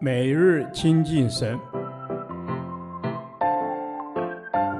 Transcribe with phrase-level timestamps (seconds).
[0.00, 1.58] 每日亲近神，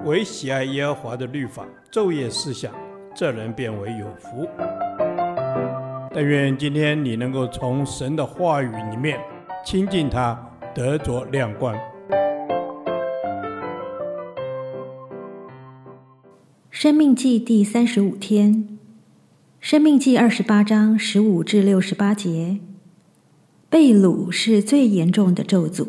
[0.05, 2.73] 唯喜爱耶和华的律法，昼夜思想，
[3.15, 4.49] 这人便为有福。
[6.13, 9.19] 但愿今天你能够从神的话语里面
[9.65, 10.39] 亲近他，
[10.75, 11.75] 得着亮光。
[16.71, 18.79] 生命记第三十五天，
[19.59, 22.59] 生命记二十八章十五至六十八节。
[23.75, 25.85] 被掳是最严重的咒诅。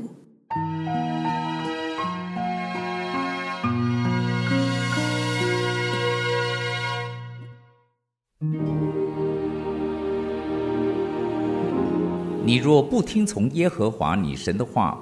[12.44, 15.00] 你若不听从耶和华你神的话，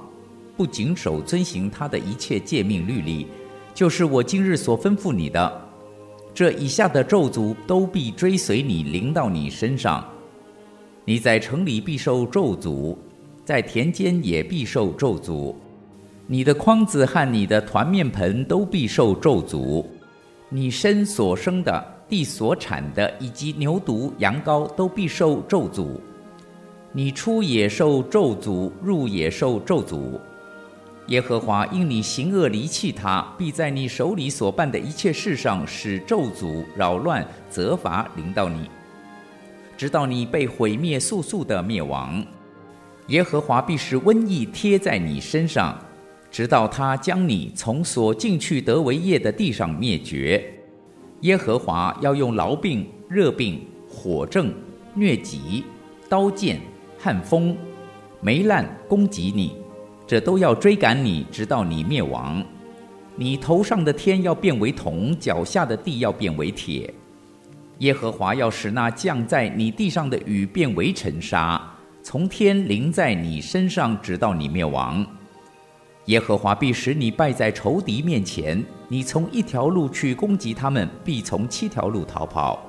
[0.58, 3.28] 不谨守遵行他的一切诫命律例，
[3.74, 5.70] 就是我今日所吩咐你的，
[6.34, 10.06] 这以下的咒诅都必追随你，临到你身上。
[11.06, 12.96] 你在城里必受咒诅，
[13.44, 15.54] 在田间也必受咒诅。
[16.28, 19.86] 你的筐子和你的团面盆都必受咒诅。
[20.48, 25.88] 你身所生的、地所产的，以及牛犊、羊羔都必受咒诅。
[26.94, 30.20] 你出也受咒诅，入也受咒诅。
[31.08, 38.70] 耶和华因你行恶离弃他，必在你手里所办的一切事上使咒诅、扰乱、责罚临到你。
[39.84, 42.26] 直到你被毁灭，速速的灭亡，
[43.08, 45.78] 耶和华必使瘟疫贴在你身上，
[46.32, 50.42] 直到他将你从所进去得为业的地上灭绝。
[51.24, 53.60] 耶和华要用痨病、热病、
[53.90, 54.54] 火症、
[54.96, 55.66] 疟疾、
[56.08, 56.62] 刀剑、
[56.98, 57.54] 旱风、
[58.22, 59.54] 霉烂攻击你，
[60.08, 62.42] 这都要追赶你，直到你灭亡。
[63.18, 66.94] 你头上的天要变为铜，脚下的地要变为铁。
[67.84, 71.62] 耶和华要使那降在你地上的雨变为尘沙，
[72.02, 75.06] 从天淋在你身上，直到你灭亡。
[76.06, 82.64] 耶和华必使你败在仇敌面前，你从一条路去攻击他们，必从七条路逃跑。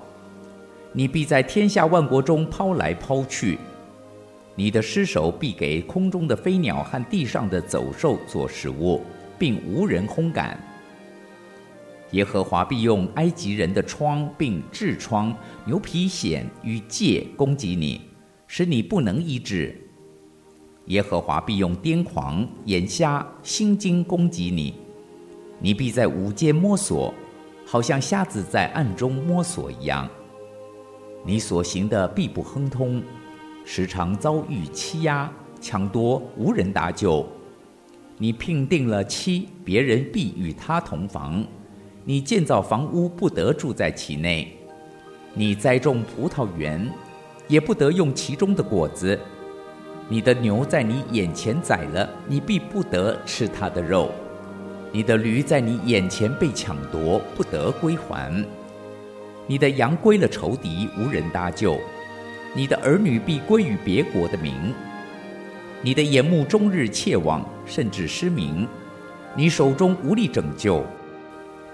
[0.93, 3.57] 你必在天下万国中抛来抛去，
[4.57, 9.01] 你的尸首必给空中的飞鸟和地上的走兽做食物，
[9.39, 10.59] 并无人烘干。
[12.15, 15.37] 耶和华必用埃及人的疮，并痔疮、
[15.67, 18.01] 牛皮癣与疥攻击你，
[18.47, 19.77] 使你不能医治。
[20.87, 24.75] 耶和华必用癫狂、眼瞎、心惊攻击你，
[25.59, 27.13] 你必在午间摸索，
[27.67, 30.09] 好像瞎子在暗中摸索一样。
[31.27, 33.03] 你所行的必不亨通，
[33.65, 35.29] 时常遭遇欺压、
[35.61, 37.27] 抢夺，无人搭救。
[38.19, 41.45] 你聘定了妻，别人必与他同房。
[42.07, 44.47] 你建造房屋，不得住在其内；
[45.33, 46.87] 你栽种葡萄园，
[47.49, 49.19] 也不得用其中的果子。
[50.07, 54.11] 你的牛在你眼前宰了，你必不得吃它的肉；
[54.93, 58.45] 你的驴在你眼前被抢夺，不得归还。
[59.47, 61.79] 你的羊归了仇敌，无人搭救；
[62.55, 64.53] 你的儿女必归于别国的民。
[65.81, 68.67] 你的眼目终日切望，甚至失明；
[69.35, 70.85] 你手中无力拯救。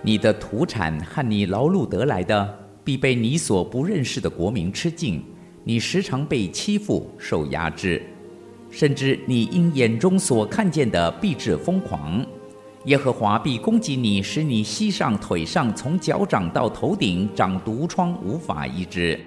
[0.03, 5.23] 你的土产和你劳碌得来的，必被你所不认识的国民吃尽。
[5.63, 8.03] 你时常被欺负、受压制，
[8.71, 12.25] 甚至你因眼中所看见的，必致疯狂。
[12.87, 19.21] 耶和华必攻击你，使你膝上、腿上，从脚掌到头顶长毒疮，无法医治。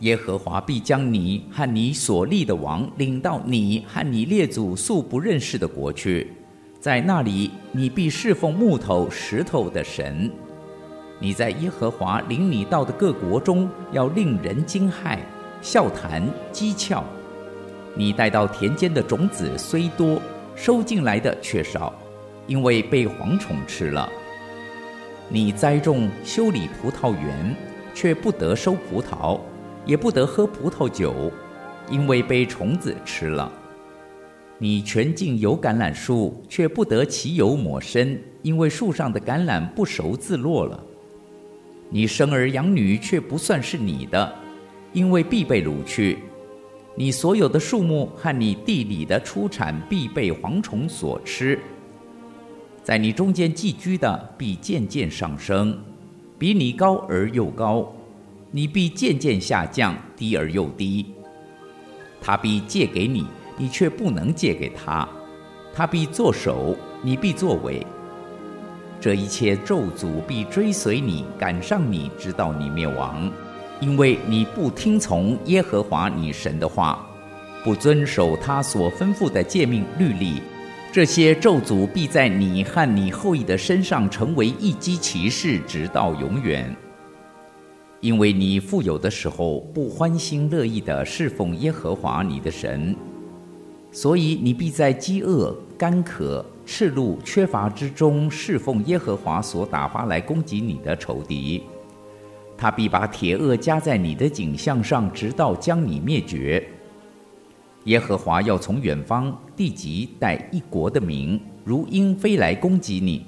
[0.00, 6.32] 耶和华必将你和你所立的王领到你和你列祖素不认识的国去。
[6.84, 10.30] 在那里，你必侍奉木头、石头的神。
[11.18, 15.16] 你在耶和华领你到的各国中，要令人惊骇、
[15.62, 17.02] 笑谈、讥诮。
[17.94, 20.20] 你带到田间的种子虽多，
[20.54, 21.90] 收进来的却少，
[22.46, 24.06] 因为被蝗虫吃了。
[25.30, 27.56] 你栽种、修理葡萄园，
[27.94, 29.40] 却不得收葡萄，
[29.86, 31.32] 也不得喝葡萄酒，
[31.88, 33.50] 因为被虫子吃了。
[34.58, 40.82] 你全尽有橄榄树，却不得其油抹身，因为树上的橄榄不熟自落了。
[41.90, 44.32] 你生儿养女，却不算是你的，
[44.92, 46.18] 因为必被掳去。
[46.96, 51.58] 你所有的树木和你地里的出产，必被蝗虫所吃。
[52.82, 55.76] 在你中间寄居的，必渐渐上升，
[56.38, 57.92] 比你高而又高；
[58.52, 61.06] 你必渐渐下降，低而又低。
[62.20, 63.26] 他必借给你。
[63.56, 65.08] 你却不能借给他，
[65.74, 67.86] 他必作首，你必作尾。
[69.00, 73.30] 这一切咒诅必追随你，赶上你，直到你灭亡，
[73.80, 77.06] 因为你不听从耶和华你神的话。
[77.62, 80.42] 不遵守他所吩咐的诫命律例，
[80.92, 86.74] 这些咒诅必在你和你后裔的身上成为一击骑士，直到永远。
[88.00, 92.94] 因为你富有的时候不欢欣乐意地侍奉耶和华你的神，
[93.94, 101.62] 所以你必在饥饿、干渴、赤露、缺乏之中侍奉耶和华所打发来攻击你的仇敌。
[102.58, 106.66] 他必把铁轭加在你的颈项上，直到将你灭绝。
[107.84, 113.24] 耶和华要从远方地极带一国的民，如鹰飞来攻击你。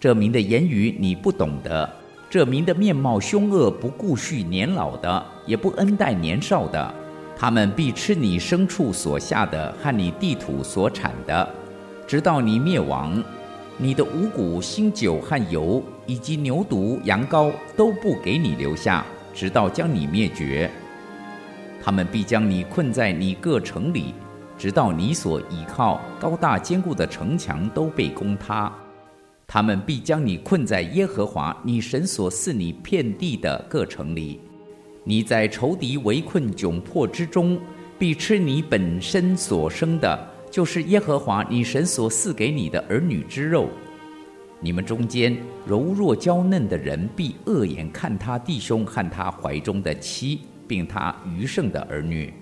[0.00, 1.88] 这民的言语你不懂得。
[2.28, 6.94] 这民的面貌凶恶，不顾恤年老的，也不恩待年少的。
[7.38, 11.46] 他们必吃你牲畜所下的和你地土所产的，
[12.06, 13.22] 直到你灭亡。
[13.76, 19.04] 你的五谷、新酒和油，以及牛犊、羊羔，都不给你留下，
[19.34, 20.70] 直到将你灭绝。
[21.82, 24.14] 他们必将你困在你各城里，
[24.56, 28.72] 直到你所倚靠高大坚固的城墙都被攻塌。
[29.46, 34.40] 他们必将你困在耶和华你神所赐你遍地的各城里，
[35.08, 37.56] 你在仇敌围困窘迫之中，
[37.96, 43.68] 必吃你本身所生的，就是耶和华你神所赐给你的儿女之肉。
[44.58, 52.34] 你们中间柔弱娇嫩的人，必恶眼看他弟兄和他怀中的妻，并他余剩的儿女，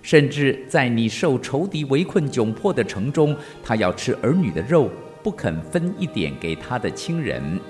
[0.00, 4.88] 甚至在你受仇敌围困窘迫的城中，他要吃儿女的肉。
[5.22, 7.60] 不肯分一点给他的亲人，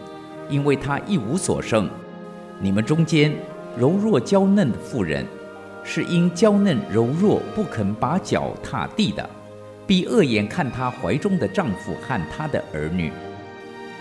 [0.48, 1.90] 因为他一无所剩。
[2.60, 3.30] 你们中间
[3.78, 5.26] 柔弱娇嫩的妇人，
[5.82, 9.28] 是因娇嫩柔弱不肯把脚踏地的，
[9.86, 13.10] 必恶眼看她怀中的丈夫和她的儿女。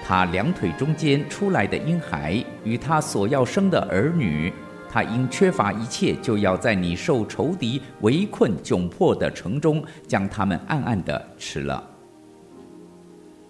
[0.06, 4.52] 她两腿中间出来的婴孩与她所要生的儿女，
[4.90, 11.82] 她因缺乏一切，就要在你受仇敌围困窘迫的城中，将他们暗暗的吃了。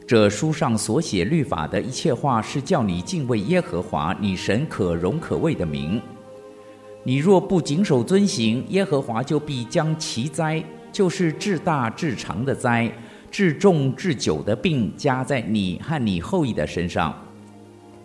[0.07, 6.01] 这书上所写律法的一切话，是叫你敬畏耶和华你神可荣可畏的名。
[7.03, 12.91] 你若不谨守遵行，耶和华就必将其灾，就是至大至长的灾、
[13.31, 17.13] 至重至久的病，加在你和你后裔的身上，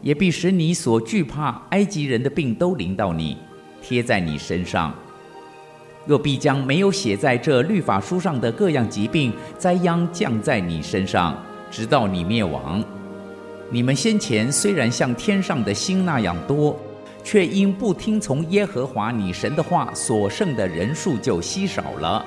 [0.01, 3.37] 也必使你所惧怕埃及人的病都临到你，
[3.83, 4.95] 贴在你身上。
[6.07, 11.37] 又必将没有写在这律法书上的各样疾病灾殃降在你身上。
[11.69, 12.83] 直到你灭亡，
[13.71, 16.79] 你们先前虽然像天上的星那样多，
[17.27, 22.25] 却因不听从耶和华你神的话，所剩的人数就稀少了。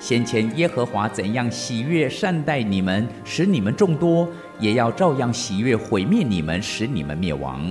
[0.00, 4.26] 先前耶和华怎样喜悦善待你们，使你们众多，
[4.58, 7.70] 也要照样喜悦毁灭你们，使你们灭亡，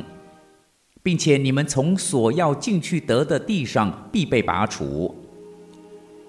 [1.02, 5.16] 并且你们从所要进去得的地上必被拔除。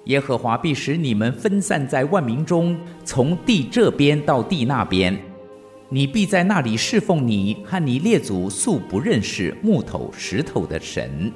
[0.04, 2.74] 耶和华必使你们分散在万民中，
[3.04, 5.14] 从地这边到地那边，
[5.88, 11.30] 你必在那里侍奉你和你列祖素不认识木头石头的神。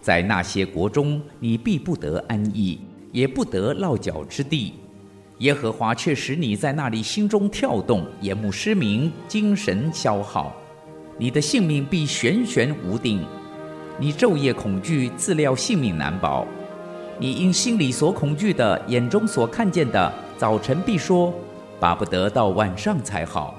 [0.00, 2.80] 在那些国中，你必不得安逸，
[3.12, 4.74] 也不得落脚之地。
[5.40, 10.56] 耶和华却使你在那里心中跳动，眼目失明，精神消耗，
[11.18, 13.20] 你的性命必悬悬无定。
[13.98, 16.46] 你昼夜恐惧，自料性命难保。
[17.20, 21.34] 你因心里所恐惧的，眼中所看见的，早晨必说，
[21.80, 23.54] 巴不得到晚上才好；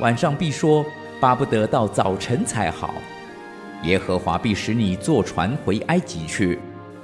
[0.00, 0.84] 晚上必说，
[1.20, 2.94] 巴不得到早晨才好。
[3.82, 6.58] 耶和华必使你坐船回埃及去，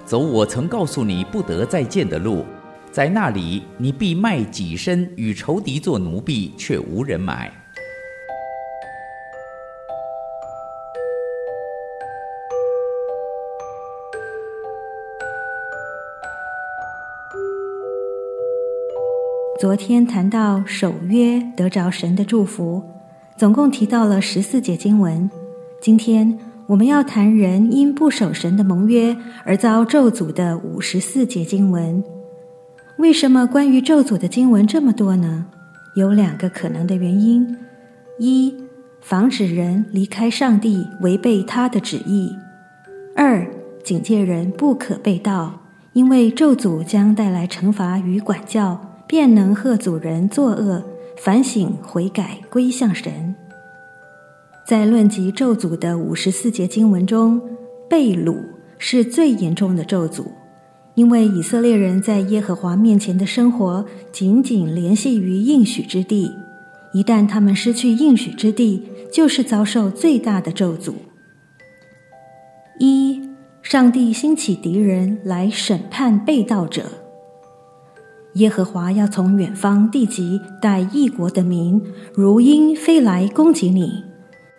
[0.04, 2.44] 走我曾告诉你不得再见的路，
[2.90, 7.63] 在那里你必卖己身与仇敌做奴婢，却无人买。
[19.64, 22.83] 昨天谈到守约得着神的祝福，
[23.35, 25.30] 总共提到了十四节经文。
[25.80, 32.04] 今天我们要谈人因不守神的盟约而遭咒诅的五十四节经文。
[32.99, 35.47] 为什么关于咒诅的经文这么多呢？
[35.97, 37.56] 有两个可能的原因：
[38.18, 38.54] 一、
[39.00, 42.37] 防止人离开上帝，违背他的旨意；
[43.16, 43.47] 二、
[43.83, 45.62] 警戒人不可背道，
[45.94, 48.90] 因为咒诅将带来惩罚与管教。
[49.06, 50.82] 便能吓阻人作恶，
[51.18, 53.34] 反省悔改，归向神。
[54.66, 57.40] 在论及咒诅的五十四节经文中，
[57.88, 58.37] 被掳
[58.78, 60.25] 是最严重的咒诅，
[60.94, 66.30] 因为以色列人在耶和华面前的生活紧紧联系于应许之地，
[66.94, 70.94] 一旦他们失去应许之地，就是遭受最大的咒诅。
[72.78, 73.20] 一
[73.62, 76.84] 上帝兴起敌人来审判被盗者。
[78.35, 81.81] 耶和华要从远方地极带异国的民，
[82.12, 84.03] 如鹰飞来攻击你，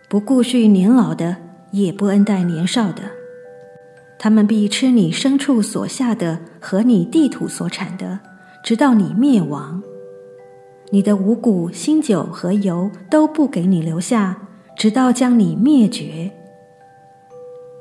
[0.09, 1.35] 不顾恤年老的，
[1.71, 3.03] 也不恩待年少的。
[4.17, 8.19] 他们必吃你牲畜所下的和你地土所产的，
[8.63, 9.83] 直到你灭亡。
[10.91, 14.37] 你的五谷、新酒和油都不给你留下，
[14.77, 16.31] 直到将你灭绝。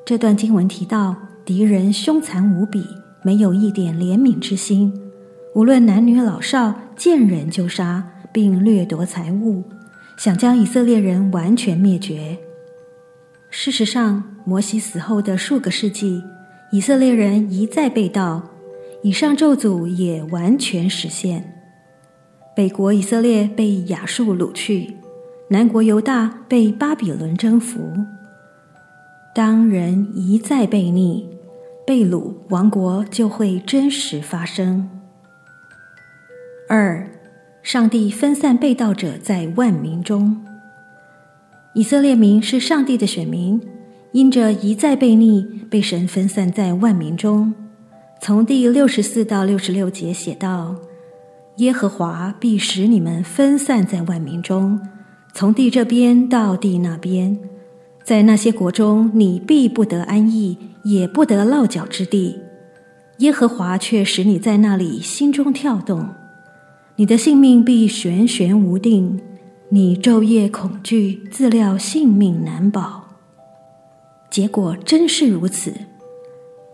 [0.04, 2.84] 这段经文提到敌人凶残无比，
[3.22, 4.92] 没有一点怜悯之心，
[5.54, 9.62] 无论男女老少，见人就杀，并掠夺财物，
[10.16, 12.36] 想将以色列人完全灭绝。
[13.50, 16.24] 事实上，摩西死后的数个世纪，
[16.72, 18.50] 以色列人一再被盗，
[19.04, 21.54] 以上咒诅也完全实现。
[22.56, 24.96] 北国以色列被亚述掳去，
[25.50, 27.78] 南国犹大被巴比伦征服。
[29.32, 31.28] 当人一再被逆、
[31.86, 34.90] 被掳，王国就会真实发生。
[36.76, 37.08] 二，
[37.62, 40.36] 上帝分散背道者在万民中。
[41.72, 43.60] 以色列民是上帝的选民，
[44.10, 47.54] 因着一再悖逆，被神分散在万民中。
[48.20, 50.74] 从第六十四到六十六节写道：
[51.58, 54.80] 耶和华必使你们分散在万民中，
[55.32, 57.38] 从地这边到地那边。
[58.02, 62.36] 在那些国中，你必不得安逸，也不得落脚之地。
[63.18, 66.08] 耶和华却使你在那里心中跳动，
[66.96, 69.20] 你的性命必悬悬无定，
[69.68, 73.02] 你昼夜恐惧，自料性命难保。
[74.30, 75.74] 结果真是如此，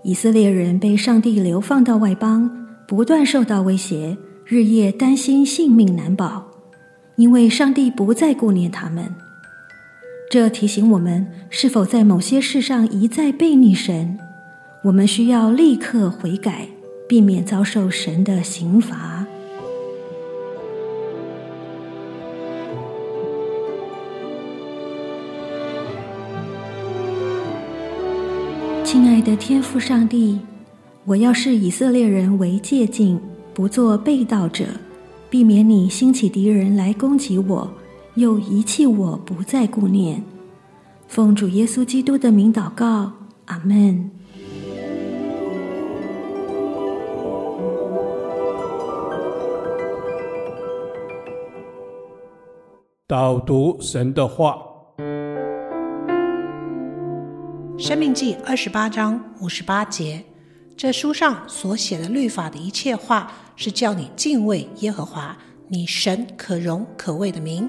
[0.04, 2.50] 以色列人被上帝流放到外邦，
[2.86, 6.46] 不断受到威胁，日夜担心性命难保，
[7.16, 9.14] 因为上帝不再顾念他们。
[10.30, 14.18] 这提醒我们，是否在某些事上一再悖逆神，
[14.84, 16.68] 我们需要立刻悔改，
[17.08, 19.09] 避免遭受神的刑罚。
[28.92, 30.36] 亲爱的天父上帝，
[31.04, 33.20] 我要视以色列人为借镜，
[33.54, 34.64] 不做背道者，
[35.30, 37.70] 避免你兴起敌人来攻击我。
[38.16, 40.20] 又遗弃我，不再顾念。
[41.06, 43.12] 奉主耶稣基督的名祷告，
[43.44, 44.10] 阿门。
[53.06, 54.54] 导读神的话，
[57.80, 60.22] 《生命记》二十八章五十八节，
[60.76, 65.34] 这书上所写的律法的一切话，是叫你敬畏耶和华，
[65.66, 67.66] 你神可荣可畏的名。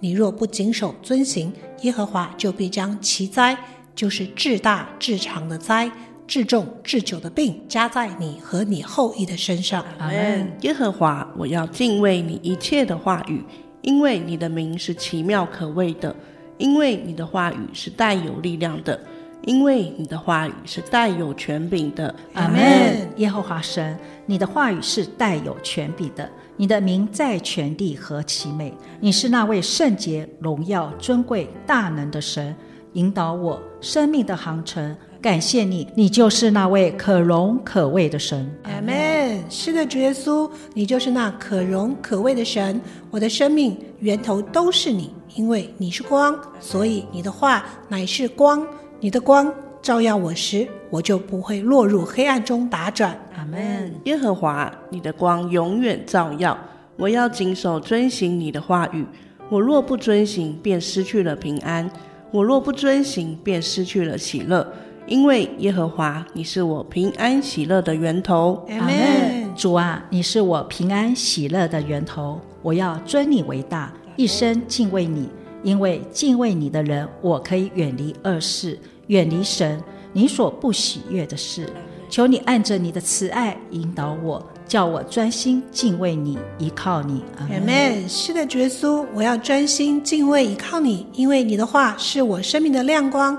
[0.00, 1.52] 你若不谨守遵行，
[1.82, 3.54] 耶和华就必将其灾，
[3.94, 5.92] 就是至大至长的灾、
[6.26, 9.84] 至重至久的病，加在你和你后裔的身上。
[9.98, 10.50] 阿门。
[10.62, 13.44] 耶和华，我要敬畏你一切的话语，
[13.82, 16.16] 因为你的名是奇妙可畏的，
[16.56, 18.98] 因为你的话语是带有力量的，
[19.42, 22.14] 因为你的话语是带有权柄的。
[22.34, 23.08] 阿门。
[23.16, 26.28] 耶和华神，你的话语是带有权柄的。
[26.56, 28.72] 你的名在全地何其美！
[29.00, 32.54] 你是那位圣洁、荣耀、尊贵、大能的神，
[32.92, 34.94] 引导我生命的航程。
[35.22, 38.50] 感谢你，你就是那位可荣可畏的神。
[38.64, 39.42] 阿门。
[39.48, 42.78] 是的，主耶稣，你就是那可荣可畏的神。
[43.10, 48.66] 我的生命源头都是你，因为你是光，所以你的话乃是光。
[49.02, 53.18] 你的光照耀我时，我就不会落入黑暗中打转。
[53.34, 53.94] 阿门。
[54.04, 56.56] 耶和华，你的光永远照耀。
[56.96, 59.06] 我要谨守遵行你的话语。
[59.48, 61.88] 我若不遵行，便失去了平安；
[62.30, 64.70] 我若不遵行，便失去了喜乐。
[65.06, 68.62] 因为耶和华，你是我平安喜乐的源头。
[68.68, 69.54] 阿门。
[69.56, 72.38] 主啊，你是我平安喜乐的源头。
[72.60, 75.30] 我要尊你为大，一生敬畏你。
[75.62, 78.78] 因为敬畏你的人，我可以远离恶事，
[79.10, 81.68] 远离神你所不喜悦的事。
[82.08, 87.22] 求你按着你的慈爱引导我，叫我专心敬畏你，依靠你。
[87.38, 88.08] 阿门。
[88.08, 93.36] 是的，主耶稣，我要专心敬畏依靠你，因为你的话是我生命的亮光。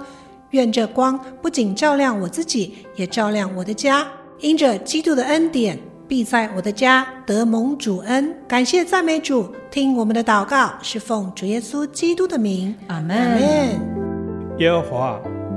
[0.51, 4.05] 愿这光不仅照亮我自己，也照亮我的家。
[4.39, 8.33] 因着基督的恩典，必在我的家得蒙主恩。
[8.47, 12.73] 感谢赞美主，听我们的祷告，是奉主耶稣基督的名。
[12.87, 13.41] 阿门。
[14.59, 15.19] 耶和华，